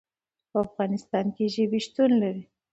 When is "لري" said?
2.21-2.43